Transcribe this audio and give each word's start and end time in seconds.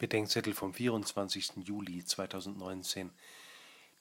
Bedenkzettel 0.00 0.54
vom 0.54 0.72
24. 0.72 1.56
Juli 1.56 2.02
2019, 2.02 3.10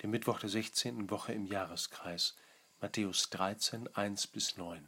dem 0.02 0.12
Mittwoch 0.12 0.40
der 0.40 0.48
16. 0.48 1.10
Woche 1.10 1.34
im 1.34 1.46
Jahreskreis, 1.46 2.38
Matthäus 2.80 3.30
13, 3.32 3.94
1 3.94 4.28
bis 4.28 4.56
9. 4.56 4.88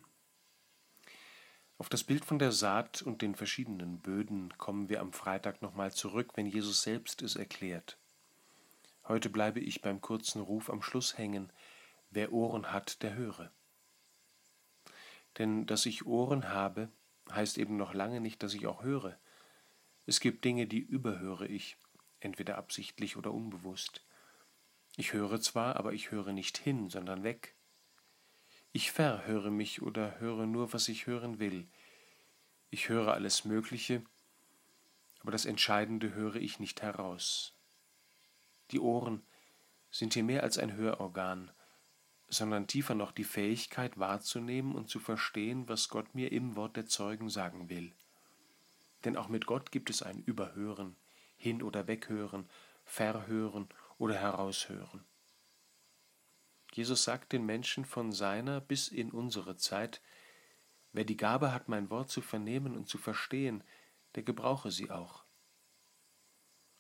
Auf 1.78 1.90
das 1.90 2.06
Bild 2.06 2.24
von 2.24 2.40
der 2.40 2.54
Saat 2.54 3.02
und 3.02 3.22
den 3.22 3.36
verschiedenen 3.36 4.00
Böden 4.00 4.58
kommen 4.58 4.88
wir 4.88 5.02
am 5.02 5.12
Freitag 5.12 5.62
nochmal 5.62 5.92
zurück, 5.92 6.32
wenn 6.36 6.46
Jesus 6.46 6.82
selbst 6.82 7.22
es 7.22 7.36
erklärt. 7.36 7.98
Heute 9.06 9.30
bleibe 9.30 9.60
ich 9.60 9.82
beim 9.82 10.00
kurzen 10.00 10.40
Ruf 10.40 10.70
am 10.70 10.82
Schluss 10.82 11.18
hängen, 11.18 11.52
wer 12.12 12.32
Ohren 12.32 12.72
hat, 12.72 13.04
der 13.04 13.16
höre. 13.16 13.52
Denn 15.40 15.66
dass 15.66 15.86
ich 15.86 16.06
Ohren 16.06 16.48
habe, 16.48 16.88
heißt 17.30 17.58
eben 17.58 17.76
noch 17.76 17.94
lange 17.94 18.22
nicht, 18.22 18.42
dass 18.44 18.54
ich 18.54 18.66
auch 18.66 18.84
höre. 18.84 19.20
Es 20.06 20.20
gibt 20.20 20.44
Dinge, 20.46 20.68
die 20.68 20.80
überhöre 20.80 21.48
ich, 21.48 21.78
entweder 22.20 22.58
absichtlich 22.58 23.18
oder 23.18 23.32
unbewusst. 23.32 24.06
Ich 24.98 25.14
höre 25.14 25.40
zwar, 25.42 25.78
aber 25.78 25.94
ich 25.94 26.12
höre 26.12 26.34
nicht 26.34 26.58
hin, 26.58 26.90
sondern 26.90 27.24
weg. 27.24 27.56
Ich 28.74 28.92
verhöre 28.92 29.52
mich 29.52 29.82
oder 29.82 30.20
höre 30.20 30.46
nur, 30.46 30.74
was 30.74 30.88
ich 30.88 31.08
hören 31.08 31.40
will. 31.40 31.68
Ich 32.70 32.90
höre 32.90 33.14
alles 33.14 33.46
Mögliche, 33.46 34.04
aber 35.22 35.32
das 35.32 35.46
Entscheidende 35.46 36.14
höre 36.14 36.36
ich 36.36 36.60
nicht 36.60 36.82
heraus. 36.82 37.54
Die 38.72 38.80
Ohren 38.80 39.22
sind 39.92 40.14
hier 40.14 40.24
mehr 40.24 40.44
als 40.44 40.58
ein 40.58 40.74
Hörorgan, 40.74 41.52
sondern 42.30 42.68
tiefer 42.68 42.96
noch 42.96 43.12
die 43.12 43.26
Fähigkeit 43.26 44.00
wahrzunehmen 44.00 44.74
und 44.74 44.90
zu 44.90 45.00
verstehen, 45.00 45.68
was 45.68 45.90
Gott 45.90 46.16
mir 46.16 46.32
im 46.32 46.56
Wort 46.56 46.78
der 46.78 46.86
Zeugen 46.86 47.30
sagen 47.30 47.70
will. 47.70 47.94
Denn 49.04 49.18
auch 49.18 49.28
mit 49.28 49.46
Gott 49.46 49.72
gibt 49.72 49.90
es 49.90 50.02
ein 50.04 50.20
Überhören, 50.20 50.96
Hin- 51.38 51.64
oder 51.64 51.88
Weghören, 51.88 52.50
Verhören 52.84 53.70
oder 53.98 54.16
Heraushören. 54.16 55.06
Jesus 56.74 57.04
sagt 57.04 57.34
den 57.34 57.46
Menschen 57.46 57.86
von 57.86 58.12
seiner 58.12 58.62
bis 58.62 58.88
in 58.88 59.12
unsere 59.12 59.58
Zeit, 59.58 60.02
wer 60.94 61.04
die 61.04 61.18
Gabe 61.18 61.54
hat, 61.54 61.68
mein 61.68 61.90
Wort 61.90 62.10
zu 62.10 62.22
vernehmen 62.22 62.78
und 62.78 62.88
zu 62.88 62.98
verstehen, 62.98 63.64
der 64.16 64.24
gebrauche 64.24 64.72
sie 64.72 64.90
auch. 64.90 65.26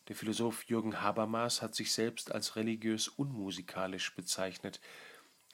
Der 0.07 0.15
Philosoph 0.15 0.63
Jürgen 0.65 1.01
Habermas 1.01 1.61
hat 1.61 1.75
sich 1.75 1.93
selbst 1.93 2.31
als 2.31 2.55
religiös 2.55 3.07
unmusikalisch 3.07 4.15
bezeichnet. 4.15 4.81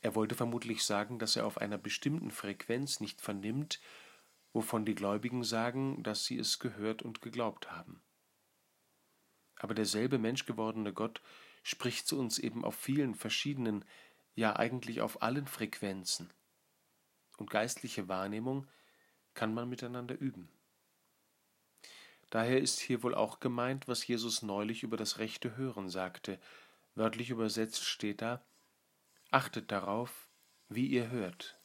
Er 0.01 0.15
wollte 0.15 0.35
vermutlich 0.35 0.83
sagen, 0.83 1.19
dass 1.19 1.35
er 1.35 1.45
auf 1.45 1.57
einer 1.57 1.77
bestimmten 1.77 2.31
Frequenz 2.31 2.99
nicht 2.99 3.21
vernimmt, 3.21 3.79
wovon 4.57 4.85
die 4.85 4.95
Gläubigen 4.95 5.43
sagen, 5.43 6.01
dass 6.01 6.25
sie 6.25 6.39
es 6.39 6.57
gehört 6.57 7.03
und 7.03 7.21
geglaubt 7.21 7.69
haben. 7.69 8.01
Aber 9.59 9.75
derselbe 9.75 10.17
menschgewordene 10.17 10.93
Gott 10.93 11.21
spricht 11.61 12.07
zu 12.07 12.17
uns 12.17 12.39
eben 12.39 12.65
auf 12.65 12.73
vielen 12.73 13.13
verschiedenen, 13.13 13.85
ja 14.33 14.55
eigentlich 14.55 15.01
auf 15.01 15.21
allen 15.21 15.45
Frequenzen. 15.45 16.33
Und 17.37 17.51
geistliche 17.51 18.07
Wahrnehmung 18.07 18.67
kann 19.35 19.53
man 19.53 19.69
miteinander 19.69 20.17
üben. 20.17 20.49
Daher 22.31 22.59
ist 22.59 22.79
hier 22.79 23.03
wohl 23.03 23.13
auch 23.13 23.39
gemeint, 23.39 23.87
was 23.87 24.07
Jesus 24.07 24.41
neulich 24.41 24.81
über 24.81 24.97
das 24.97 25.19
rechte 25.19 25.55
Hören 25.55 25.87
sagte. 25.87 26.39
Wörtlich 26.95 27.29
übersetzt 27.29 27.85
steht 27.85 28.23
da, 28.23 28.43
Achtet 29.29 29.71
darauf, 29.71 30.31
wie 30.67 30.87
ihr 30.87 31.11
hört. 31.11 31.56